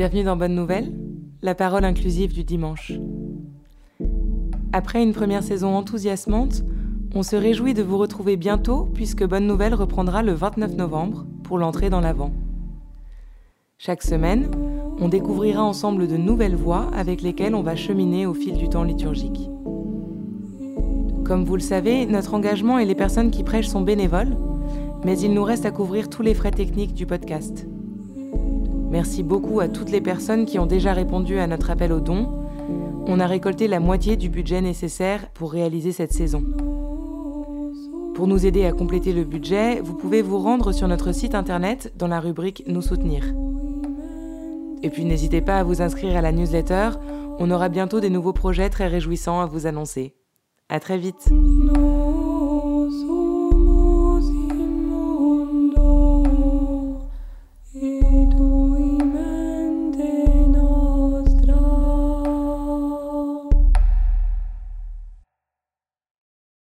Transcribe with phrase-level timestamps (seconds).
[0.00, 0.94] Bienvenue dans Bonne Nouvelle,
[1.42, 2.94] la parole inclusive du dimanche.
[4.72, 6.64] Après une première saison enthousiasmante,
[7.14, 11.58] on se réjouit de vous retrouver bientôt puisque Bonne Nouvelle reprendra le 29 novembre pour
[11.58, 12.32] l'entrée dans l'Avent.
[13.76, 14.50] Chaque semaine,
[14.98, 18.84] on découvrira ensemble de nouvelles voix avec lesquelles on va cheminer au fil du temps
[18.84, 19.50] liturgique.
[21.26, 24.34] Comme vous le savez, notre engagement et les personnes qui prêchent sont bénévoles,
[25.04, 27.66] mais il nous reste à couvrir tous les frais techniques du podcast.
[28.90, 32.28] Merci beaucoup à toutes les personnes qui ont déjà répondu à notre appel aux dons.
[33.06, 36.44] On a récolté la moitié du budget nécessaire pour réaliser cette saison.
[38.14, 41.92] Pour nous aider à compléter le budget, vous pouvez vous rendre sur notre site internet
[41.96, 43.24] dans la rubrique Nous soutenir.
[44.82, 46.90] Et puis n'hésitez pas à vous inscrire à la newsletter,
[47.38, 50.14] on aura bientôt des nouveaux projets très réjouissants à vous annoncer.
[50.68, 51.30] À très vite.